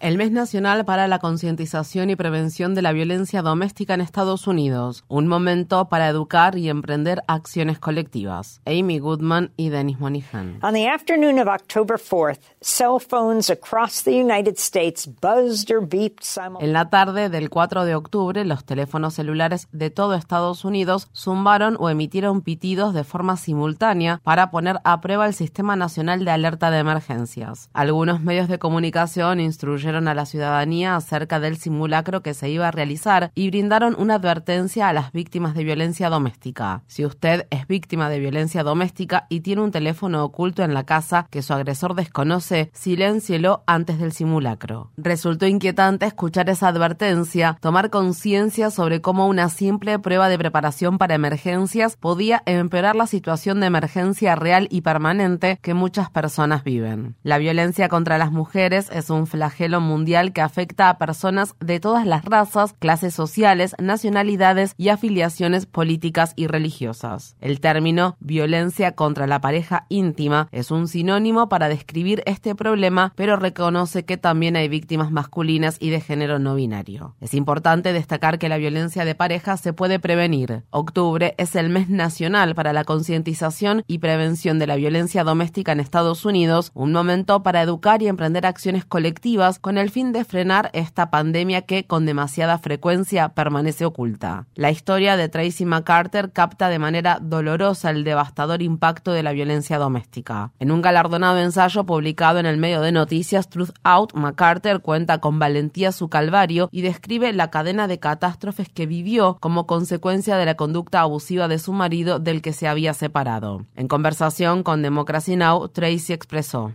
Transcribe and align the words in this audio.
El 0.00 0.16
mes 0.16 0.32
nacional 0.32 0.84
para 0.84 1.06
la 1.06 1.20
concientización 1.20 2.10
y 2.10 2.16
prevención 2.16 2.74
de 2.74 2.82
la 2.82 2.90
violencia 2.90 3.42
doméstica 3.42 3.94
en 3.94 4.00
Estados 4.00 4.48
Unidos. 4.48 5.04
Un 5.06 5.28
momento 5.28 5.88
para 5.88 6.08
educar 6.08 6.58
y 6.58 6.68
emprender 6.68 7.22
acciones 7.28 7.78
colectivas. 7.78 8.60
Amy 8.66 8.98
Goodman 8.98 9.52
y 9.56 9.68
Dennis 9.68 10.00
Monihan. 10.00 10.58
On 10.64 10.74
the 10.74 10.88
afternoon 10.88 11.38
of 11.38 11.46
October 11.46 11.96
4th, 11.96 12.40
cell 12.60 12.98
phones 12.98 13.48
across 13.48 14.02
the 14.02 14.20
United 14.20 14.56
States 14.58 15.06
buzzed 15.06 15.70
or 15.70 15.80
beeped 15.80 16.24
simultaneously. 16.24 16.66
En 16.66 16.72
la 16.72 16.90
tarde 16.90 17.28
del 17.28 17.50
4 17.50 17.84
de 17.84 17.94
octubre, 17.94 18.44
los 18.44 18.64
teléfonos 18.64 19.14
celulares 19.14 19.68
de 19.70 19.90
todo 19.90 20.14
Estados 20.14 20.64
Unidos 20.64 21.08
zumbaron 21.14 21.76
o 21.78 21.88
emitieron 21.88 22.40
pitidos 22.42 22.94
de 22.94 23.04
forma 23.04 23.36
simultánea 23.36 24.20
para 24.24 24.50
poner 24.50 24.80
a 24.82 25.00
prueba 25.00 25.28
el 25.28 25.34
sistema 25.34 25.51
Sistema 25.52 25.76
Nacional 25.76 26.24
de 26.24 26.30
Alerta 26.30 26.70
de 26.70 26.78
Emergencias. 26.78 27.68
Algunos 27.74 28.22
medios 28.22 28.48
de 28.48 28.58
comunicación 28.58 29.38
instruyeron 29.38 30.08
a 30.08 30.14
la 30.14 30.24
ciudadanía 30.24 30.96
acerca 30.96 31.40
del 31.40 31.58
simulacro 31.58 32.22
que 32.22 32.32
se 32.32 32.48
iba 32.48 32.68
a 32.68 32.70
realizar 32.70 33.30
y 33.34 33.50
brindaron 33.50 33.94
una 33.98 34.14
advertencia 34.14 34.88
a 34.88 34.94
las 34.94 35.12
víctimas 35.12 35.54
de 35.54 35.64
violencia 35.64 36.08
doméstica. 36.08 36.84
Si 36.86 37.04
usted 37.04 37.46
es 37.50 37.66
víctima 37.66 38.08
de 38.08 38.18
violencia 38.18 38.62
doméstica 38.62 39.26
y 39.28 39.40
tiene 39.40 39.60
un 39.60 39.72
teléfono 39.72 40.24
oculto 40.24 40.62
en 40.62 40.72
la 40.72 40.84
casa 40.84 41.26
que 41.28 41.42
su 41.42 41.52
agresor 41.52 41.94
desconoce, 41.96 42.70
siléncielo 42.72 43.62
antes 43.66 43.98
del 43.98 44.12
simulacro. 44.12 44.90
Resultó 44.96 45.46
inquietante 45.46 46.06
escuchar 46.06 46.48
esa 46.48 46.68
advertencia, 46.68 47.58
tomar 47.60 47.90
conciencia 47.90 48.70
sobre 48.70 49.02
cómo 49.02 49.26
una 49.26 49.50
simple 49.50 49.98
prueba 49.98 50.30
de 50.30 50.38
preparación 50.38 50.96
para 50.96 51.14
emergencias 51.14 51.98
podía 51.98 52.42
empeorar 52.46 52.96
la 52.96 53.06
situación 53.06 53.60
de 53.60 53.66
emergencia 53.66 54.34
real 54.34 54.66
y 54.70 54.80
permanente 54.80 55.31
que 55.38 55.74
muchas 55.74 56.10
personas 56.10 56.64
viven. 56.64 57.16
La 57.22 57.38
violencia 57.38 57.88
contra 57.88 58.18
las 58.18 58.32
mujeres 58.32 58.90
es 58.92 59.10
un 59.10 59.26
flagelo 59.26 59.80
mundial 59.80 60.32
que 60.32 60.40
afecta 60.40 60.88
a 60.88 60.98
personas 60.98 61.54
de 61.60 61.80
todas 61.80 62.06
las 62.06 62.24
razas, 62.24 62.74
clases 62.78 63.14
sociales, 63.14 63.74
nacionalidades 63.78 64.74
y 64.76 64.88
afiliaciones 64.88 65.66
políticas 65.66 66.32
y 66.36 66.46
religiosas. 66.46 67.36
El 67.40 67.60
término 67.60 68.16
violencia 68.20 68.92
contra 68.92 69.26
la 69.26 69.40
pareja 69.40 69.86
íntima 69.88 70.48
es 70.52 70.70
un 70.70 70.88
sinónimo 70.88 71.48
para 71.48 71.68
describir 71.68 72.22
este 72.26 72.54
problema, 72.54 73.12
pero 73.16 73.36
reconoce 73.36 74.04
que 74.04 74.16
también 74.16 74.56
hay 74.56 74.68
víctimas 74.68 75.10
masculinas 75.10 75.76
y 75.80 75.90
de 75.90 76.00
género 76.00 76.38
no 76.38 76.54
binario. 76.54 77.14
Es 77.20 77.34
importante 77.34 77.92
destacar 77.92 78.38
que 78.38 78.48
la 78.48 78.58
violencia 78.58 79.04
de 79.04 79.14
pareja 79.14 79.56
se 79.56 79.72
puede 79.72 79.98
prevenir. 79.98 80.62
Octubre 80.70 81.34
es 81.38 81.56
el 81.56 81.68
mes 81.68 81.88
nacional 81.88 82.54
para 82.54 82.72
la 82.72 82.84
concientización 82.84 83.84
y 83.86 83.98
prevención 83.98 84.58
de 84.58 84.66
la 84.66 84.76
violencia 84.76 85.21
doméstica 85.24 85.72
en 85.72 85.80
Estados 85.80 86.24
Unidos, 86.24 86.70
un 86.74 86.92
momento 86.92 87.42
para 87.42 87.62
educar 87.62 88.02
y 88.02 88.08
emprender 88.08 88.46
acciones 88.46 88.84
colectivas 88.84 89.58
con 89.58 89.78
el 89.78 89.90
fin 89.90 90.12
de 90.12 90.24
frenar 90.24 90.70
esta 90.72 91.10
pandemia 91.10 91.62
que 91.62 91.86
con 91.86 92.06
demasiada 92.06 92.58
frecuencia 92.58 93.30
permanece 93.30 93.84
oculta. 93.84 94.46
La 94.54 94.70
historia 94.70 95.16
de 95.16 95.28
Tracy 95.28 95.64
McCarter 95.64 96.32
capta 96.32 96.68
de 96.68 96.78
manera 96.78 97.18
dolorosa 97.20 97.90
el 97.90 98.04
devastador 98.04 98.62
impacto 98.62 99.12
de 99.12 99.22
la 99.22 99.32
violencia 99.32 99.78
doméstica. 99.78 100.52
En 100.58 100.70
un 100.70 100.82
galardonado 100.82 101.38
ensayo 101.38 101.84
publicado 101.84 102.38
en 102.38 102.46
el 102.46 102.56
medio 102.56 102.80
de 102.80 102.92
noticias 102.92 103.48
Truth 103.48 103.70
Out, 103.82 104.14
McCarter 104.14 104.80
cuenta 104.80 105.18
con 105.18 105.38
valentía 105.38 105.92
su 105.92 106.08
calvario 106.08 106.68
y 106.72 106.82
describe 106.82 107.32
la 107.32 107.50
cadena 107.50 107.88
de 107.88 107.98
catástrofes 107.98 108.68
que 108.68 108.86
vivió 108.86 109.38
como 109.40 109.66
consecuencia 109.66 110.36
de 110.36 110.46
la 110.46 110.54
conducta 110.54 111.00
abusiva 111.00 111.48
de 111.48 111.58
su 111.58 111.72
marido 111.72 112.18
del 112.18 112.42
que 112.42 112.52
se 112.52 112.68
había 112.68 112.94
separado. 112.94 113.64
En 113.76 113.88
conversación 113.88 114.62
con 114.62 114.82
Democracy 115.12 115.36
Now, 115.36 115.68
Tracy 115.68 116.12
expresó. 116.12 116.74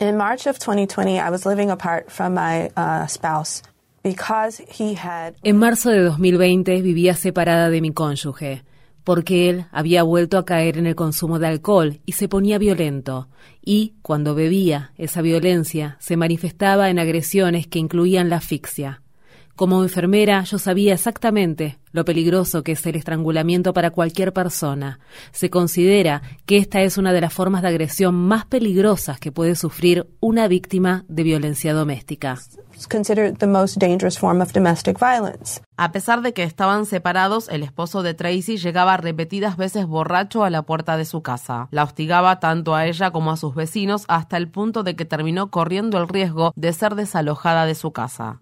In 0.00 0.16
March 0.16 0.46
of 0.46 0.58
2020, 0.58 1.18
I 1.18 1.30
was 1.30 1.44
living 1.46 1.70
apart 1.70 2.10
from 2.10 2.34
my 2.34 2.70
uh, 2.76 3.06
spouse 3.06 3.62
because 4.02 4.62
he 4.68 4.94
had. 4.94 5.34
En 5.42 5.56
marzo 5.56 5.90
de 5.90 6.02
2020 6.02 6.82
vivía 6.82 7.14
separada 7.14 7.70
de 7.70 7.80
mi 7.80 7.92
cónyuge 7.92 8.62
porque 9.08 9.48
él 9.48 9.64
había 9.72 10.02
vuelto 10.02 10.36
a 10.36 10.44
caer 10.44 10.76
en 10.76 10.86
el 10.86 10.94
consumo 10.94 11.38
de 11.38 11.46
alcohol 11.46 12.00
y 12.04 12.12
se 12.12 12.28
ponía 12.28 12.58
violento, 12.58 13.30
y, 13.64 13.94
cuando 14.02 14.34
bebía, 14.34 14.92
esa 14.98 15.22
violencia 15.22 15.96
se 15.98 16.18
manifestaba 16.18 16.90
en 16.90 16.98
agresiones 16.98 17.66
que 17.66 17.78
incluían 17.78 18.28
la 18.28 18.36
asfixia. 18.36 19.00
Como 19.58 19.82
enfermera 19.82 20.44
yo 20.44 20.56
sabía 20.56 20.94
exactamente 20.94 21.80
lo 21.90 22.04
peligroso 22.04 22.62
que 22.62 22.72
es 22.72 22.86
el 22.86 22.94
estrangulamiento 22.94 23.72
para 23.72 23.90
cualquier 23.90 24.32
persona. 24.32 25.00
Se 25.32 25.50
considera 25.50 26.22
que 26.46 26.58
esta 26.58 26.82
es 26.82 26.96
una 26.96 27.12
de 27.12 27.20
las 27.20 27.32
formas 27.32 27.62
de 27.62 27.68
agresión 27.68 28.14
más 28.14 28.46
peligrosas 28.46 29.18
que 29.18 29.32
puede 29.32 29.56
sufrir 29.56 30.06
una 30.20 30.46
víctima 30.46 31.04
de 31.08 31.24
violencia 31.24 31.74
doméstica. 31.74 32.38
A 35.76 35.90
pesar 35.90 36.22
de 36.22 36.32
que 36.32 36.44
estaban 36.44 36.86
separados, 36.86 37.48
el 37.48 37.64
esposo 37.64 38.04
de 38.04 38.14
Tracy 38.14 38.58
llegaba 38.58 38.96
repetidas 38.96 39.56
veces 39.56 39.86
borracho 39.86 40.44
a 40.44 40.50
la 40.50 40.62
puerta 40.62 40.96
de 40.96 41.04
su 41.04 41.22
casa. 41.22 41.66
La 41.72 41.82
hostigaba 41.82 42.38
tanto 42.38 42.76
a 42.76 42.86
ella 42.86 43.10
como 43.10 43.32
a 43.32 43.36
sus 43.36 43.56
vecinos 43.56 44.04
hasta 44.06 44.36
el 44.36 44.48
punto 44.48 44.84
de 44.84 44.94
que 44.94 45.04
terminó 45.04 45.50
corriendo 45.50 45.98
el 45.98 46.06
riesgo 46.06 46.52
de 46.54 46.72
ser 46.72 46.94
desalojada 46.94 47.66
de 47.66 47.74
su 47.74 47.90
casa. 47.90 48.40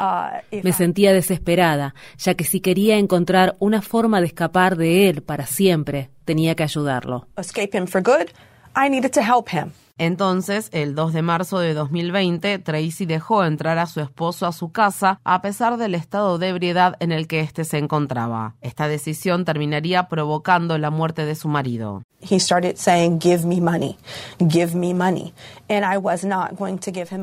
Uh, 0.00 0.40
Me 0.62 0.72
sentía 0.72 1.12
desesperada, 1.12 1.94
ya 2.16 2.34
que 2.34 2.44
si 2.44 2.60
quería 2.60 2.96
encontrar 2.96 3.56
una 3.58 3.82
forma 3.82 4.20
de 4.20 4.26
escapar 4.26 4.76
de 4.76 5.08
él 5.08 5.22
para 5.22 5.46
siempre, 5.46 6.10
tenía 6.24 6.54
que 6.54 6.62
ayudarlo. 6.62 7.26
Entonces, 9.98 10.68
el 10.72 10.94
2 10.94 11.12
de 11.12 11.22
marzo 11.22 11.58
de 11.58 11.74
2020, 11.74 12.58
Tracy 12.58 13.06
dejó 13.06 13.44
entrar 13.44 13.78
a 13.78 13.86
su 13.86 14.00
esposo 14.00 14.46
a 14.46 14.52
su 14.52 14.70
casa 14.70 15.20
a 15.24 15.40
pesar 15.42 15.78
del 15.78 15.94
estado 15.94 16.38
de 16.38 16.48
ebriedad 16.48 16.96
en 17.00 17.12
el 17.12 17.26
que 17.26 17.40
éste 17.40 17.64
se 17.64 17.78
encontraba. 17.78 18.56
Esta 18.60 18.88
decisión 18.88 19.44
terminaría 19.44 20.08
provocando 20.08 20.76
la 20.78 20.90
muerte 20.90 21.24
de 21.24 21.34
su 21.34 21.48
marido. 21.48 22.02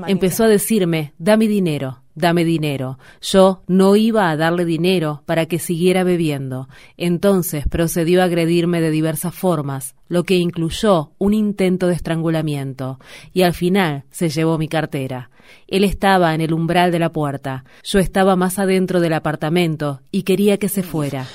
Empezó 0.08 0.44
a 0.44 0.48
decirme, 0.48 1.14
dame 1.18 1.48
dinero 1.48 2.03
dame 2.16 2.46
dinero. 2.46 2.98
Yo 3.22 3.62
no 3.68 3.96
iba 3.96 4.30
a 4.30 4.38
darle 4.38 4.66
dinero 4.66 5.24
para 5.26 5.46
que 5.46 5.60
siguiera 5.60 6.04
bebiendo. 6.04 6.68
Entonces 6.98 7.66
procedió 7.68 8.22
a 8.22 8.26
agredirme 8.26 8.82
de 8.82 8.92
diversas 8.92 9.34
formas, 9.34 9.96
lo 10.08 10.24
que 10.24 10.36
incluyó 10.36 11.12
un 11.18 11.34
intento 11.34 11.88
de 11.88 11.96
estrangulamiento, 11.96 13.00
y 13.34 13.44
al 13.44 13.54
final 13.54 14.04
se 14.12 14.30
llevó 14.30 14.58
mi 14.58 14.68
cartera. 14.68 15.30
Él 15.68 15.84
estaba 15.84 16.34
en 16.34 16.42
el 16.42 16.54
umbral 16.54 16.92
de 16.92 17.00
la 17.00 17.12
puerta. 17.12 17.66
Yo 17.84 18.00
estaba 18.00 18.36
más 18.36 18.60
adentro 18.60 19.00
del 19.00 19.14
apartamento 19.14 20.02
y 20.12 20.24
quería 20.24 20.58
que 20.58 20.70
se 20.70 20.84
fuera. 20.84 21.26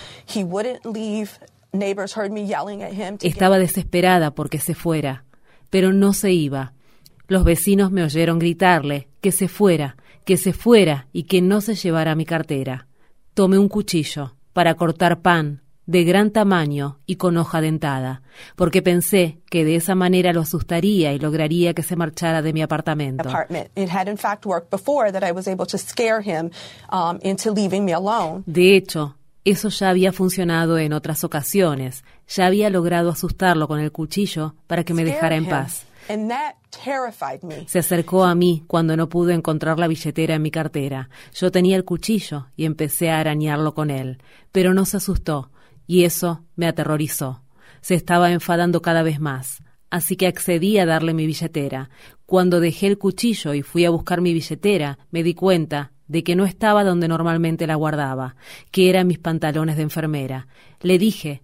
Estaba 3.28 3.58
desesperada 3.58 4.30
porque 4.30 4.58
se 4.58 4.74
fuera, 4.74 5.24
pero 5.70 5.92
no 5.92 6.12
se 6.12 6.32
iba. 6.32 6.72
Los 7.28 7.44
vecinos 7.44 7.92
me 7.92 8.02
oyeron 8.02 8.38
gritarle 8.38 9.08
que 9.20 9.32
se 9.32 9.48
fuera, 9.48 9.96
que 10.24 10.38
se 10.38 10.54
fuera 10.54 11.08
y 11.12 11.24
que 11.24 11.42
no 11.42 11.60
se 11.60 11.74
llevara 11.74 12.14
mi 12.14 12.24
cartera. 12.24 12.86
Tomé 13.34 13.58
un 13.58 13.68
cuchillo 13.68 14.34
para 14.54 14.74
cortar 14.74 15.20
pan 15.20 15.60
de 15.84 16.04
gran 16.04 16.30
tamaño 16.30 17.00
y 17.04 17.16
con 17.16 17.36
hoja 17.36 17.60
dentada, 17.60 18.22
porque 18.56 18.80
pensé 18.80 19.40
que 19.50 19.66
de 19.66 19.76
esa 19.76 19.94
manera 19.94 20.32
lo 20.32 20.40
asustaría 20.40 21.12
y 21.12 21.18
lograría 21.18 21.74
que 21.74 21.82
se 21.82 21.96
marchara 21.96 22.40
de 22.40 22.54
mi 22.54 22.62
apartamento. 22.62 23.28
De 28.46 28.74
hecho, 28.74 29.16
eso 29.44 29.68
ya 29.68 29.90
había 29.90 30.12
funcionado 30.12 30.78
en 30.78 30.92
otras 30.92 31.24
ocasiones. 31.24 32.04
Ya 32.28 32.46
había 32.46 32.68
logrado 32.68 33.10
asustarlo 33.10 33.68
con 33.68 33.80
el 33.80 33.92
cuchillo 33.92 34.54
para 34.66 34.84
que 34.84 34.94
me 34.94 35.04
dejara 35.04 35.36
en 35.36 35.46
paz. 35.46 35.87
Se 37.66 37.78
acercó 37.78 38.24
a 38.24 38.34
mí 38.34 38.64
cuando 38.66 38.96
no 38.96 39.08
pude 39.08 39.34
encontrar 39.34 39.78
la 39.78 39.88
billetera 39.88 40.34
en 40.34 40.42
mi 40.42 40.50
cartera. 40.50 41.10
Yo 41.34 41.50
tenía 41.50 41.76
el 41.76 41.84
cuchillo 41.84 42.46
y 42.56 42.64
empecé 42.64 43.10
a 43.10 43.20
arañarlo 43.20 43.74
con 43.74 43.90
él, 43.90 44.18
pero 44.52 44.74
no 44.74 44.84
se 44.84 44.96
asustó, 44.96 45.50
y 45.86 46.04
eso 46.04 46.44
me 46.56 46.66
aterrorizó. 46.66 47.42
Se 47.80 47.94
estaba 47.94 48.32
enfadando 48.32 48.82
cada 48.82 49.02
vez 49.02 49.20
más, 49.20 49.62
así 49.90 50.16
que 50.16 50.26
accedí 50.26 50.78
a 50.78 50.86
darle 50.86 51.14
mi 51.14 51.26
billetera. 51.26 51.90
Cuando 52.26 52.60
dejé 52.60 52.86
el 52.86 52.98
cuchillo 52.98 53.54
y 53.54 53.62
fui 53.62 53.84
a 53.84 53.90
buscar 53.90 54.20
mi 54.20 54.32
billetera, 54.32 54.98
me 55.10 55.22
di 55.22 55.34
cuenta 55.34 55.92
de 56.06 56.24
que 56.24 56.36
no 56.36 56.44
estaba 56.44 56.84
donde 56.84 57.08
normalmente 57.08 57.66
la 57.66 57.74
guardaba, 57.74 58.36
que 58.70 58.90
eran 58.90 59.06
mis 59.06 59.18
pantalones 59.18 59.76
de 59.76 59.82
enfermera. 59.82 60.48
Le 60.80 60.98
dije, 60.98 61.42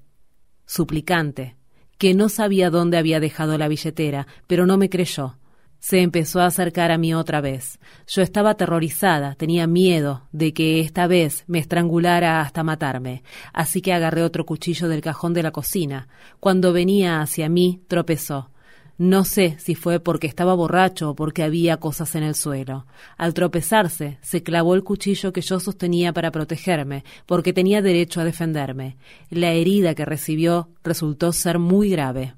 suplicante, 0.67 1.57
que 2.05 2.13
no 2.13 2.29
sabía 2.29 2.69
dónde 2.69 2.99
había 2.99 3.19
dejado 3.19 3.57
la 3.57 3.67
billetera, 3.67 4.27
pero 4.47 4.67
no 4.67 4.77
me 4.77 4.91
creyó. 4.91 5.39
Se 5.79 6.03
empezó 6.03 6.43
a 6.43 6.47
acercar 6.49 6.91
a 6.91 6.99
mí 6.99 7.15
otra 7.15 7.41
vez. 7.41 7.79
Yo 8.07 8.21
estaba 8.21 8.51
aterrorizada, 8.51 9.37
tenía 9.37 9.67
miedo 9.67 10.29
de 10.31 10.53
que 10.53 10.81
esta 10.81 11.07
vez 11.07 11.45
me 11.47 11.61
estrangulara 11.61 12.43
hasta 12.43 12.63
matarme, 12.63 13.23
así 13.55 13.81
que 13.81 13.95
agarré 13.95 14.23
otro 14.23 14.45
cuchillo 14.45 14.87
del 14.89 15.01
cajón 15.01 15.33
de 15.33 15.45
la 15.45 15.51
cocina. 15.51 16.09
Cuando 16.41 16.75
venía 16.75 17.23
hacia 17.23 17.49
mí, 17.49 17.81
tropezó. 17.89 18.51
No 18.97 19.25
sé 19.25 19.57
si 19.59 19.75
fue 19.75 20.01
porque 20.01 20.27
estaba 20.27 20.55
borracho 20.55 21.11
o 21.11 21.15
porque 21.15 21.43
había 21.43 21.79
cosas 21.79 22.15
en 22.15 22.23
el 22.23 22.35
suelo. 22.35 22.87
Al 23.17 23.35
tropezarse, 23.35 24.19
se 24.23 24.43
clavó 24.43 24.75
el 24.75 24.85
cuchillo 24.85 25.33
que 25.33 25.41
yo 25.41 25.61
sostenía 25.61 26.13
para 26.13 26.31
protegerme, 26.31 27.05
porque 27.27 27.53
tenía 27.53 27.83
derecho 27.83 28.21
a 28.21 28.25
defenderme. 28.25 28.97
La 29.31 29.51
herida 29.53 29.95
que 29.95 30.05
recibió 30.05 30.69
resultó 30.83 31.33
ser 31.33 31.59
muy 31.59 31.91
grave 31.91 32.35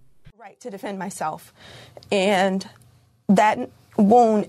that 3.28 3.58
wound 3.96 4.48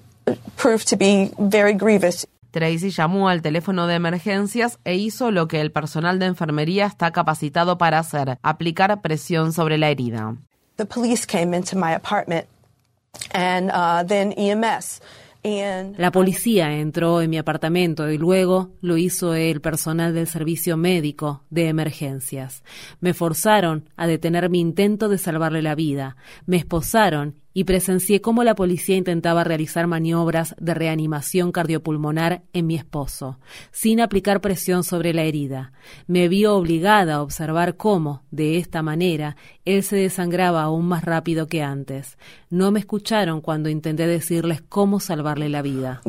proved 0.55 0.87
to 0.87 0.97
be 0.97 1.31
very 1.37 1.73
grievous. 1.73 2.25
Tracy 2.51 2.89
llamó 2.89 3.29
al 3.29 3.41
teléfono 3.41 3.87
de 3.87 3.95
emergencias 3.95 4.79
e 4.83 4.95
hizo 4.95 5.31
lo 5.31 5.47
que 5.47 5.61
el 5.61 5.71
personal 5.71 6.17
de 6.17 6.25
enfermería 6.25 6.85
está 6.85 7.11
capacitado 7.11 7.77
para 7.77 7.99
hacer, 7.99 8.39
aplicar 8.41 9.01
presión 9.01 9.53
sobre 9.53 9.77
la 9.77 9.89
herida. 9.89 10.37
The 10.77 10.85
police 10.85 11.25
came 11.25 11.53
into 11.53 11.77
my 11.77 11.91
apartment 11.91 12.47
and 13.31 13.71
uh, 13.71 14.03
then 14.03 14.31
EMS 14.33 15.01
la 15.97 16.11
policía 16.11 16.77
entró 16.77 17.21
en 17.21 17.29
mi 17.29 17.37
apartamento 17.37 18.09
y 18.09 18.17
luego 18.17 18.71
lo 18.81 18.97
hizo 18.97 19.33
el 19.33 19.61
personal 19.61 20.13
del 20.13 20.27
servicio 20.27 20.75
médico 20.75 21.43
de 21.49 21.69
emergencias. 21.69 22.63
Me 22.99 23.13
forzaron 23.13 23.89
a 23.95 24.07
detener 24.07 24.49
mi 24.49 24.59
intento 24.59 25.07
de 25.07 25.17
salvarle 25.17 25.61
la 25.61 25.75
vida. 25.75 26.17
Me 26.45 26.57
esposaron 26.57 27.35
y 27.57 27.63
presencié 27.63 28.21
cómo 28.21 28.43
la 28.43 28.53
policía 28.53 28.97
intentaba 28.97 29.43
realizar 29.43 29.87
maniobras 29.87 30.53
de 30.59 30.75
reanimación 30.75 31.51
cardiopulmonar 31.51 32.43
en 32.53 32.67
mi 32.67 32.75
esposo, 32.75 33.39
sin 33.71 33.99
aplicar 33.99 34.41
presión 34.41 34.83
sobre 34.83 35.11
la 35.11 35.23
herida. 35.23 35.71
Me 36.05 36.27
vi 36.27 36.45
obligada 36.45 37.15
a 37.15 37.21
observar 37.23 37.75
cómo, 37.75 38.21
de 38.29 38.59
esta 38.59 38.83
manera, 38.83 39.37
él 39.65 39.81
se 39.81 39.95
desangraba 39.95 40.61
aún 40.61 40.85
más 40.85 41.03
rápido 41.03 41.47
que 41.47 41.63
antes. 41.63 42.19
No 42.51 42.69
me 42.69 42.79
escucharon 42.79 43.41
cuando 43.41 43.69
intenté 43.69 44.05
decirles 44.05 44.61
cómo 44.61 44.99
salvarle 44.99 45.49
la 45.49 45.63
vida. 45.63 46.01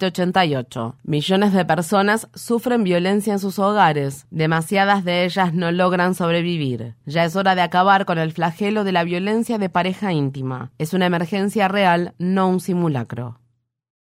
Millones 1.03 1.53
de 1.53 1.65
personas 1.65 2.27
sufren 2.33 2.83
violencia 2.83 3.33
en 3.33 3.39
sus 3.39 3.59
hogares. 3.59 4.25
Demasiadas 4.31 5.03
de 5.03 5.25
ellas 5.25 5.53
no 5.53 5.71
logran 5.71 6.15
sobrevivir. 6.15 6.95
Ya 7.05 7.25
es 7.25 7.35
hora 7.35 7.55
de 7.55 7.61
acabar 7.61 8.05
con 8.05 8.17
el 8.17 8.31
flagelo 8.31 8.83
de 8.83 8.91
la 8.91 9.03
violencia 9.03 9.57
de 9.57 9.69
pareja 9.69 10.13
íntima. 10.13 10.71
Es 10.77 10.93
una 10.93 11.05
emergencia 11.05 11.67
real, 11.67 12.13
no 12.17 12.47
un 12.47 12.59
simulacro. 12.59 13.38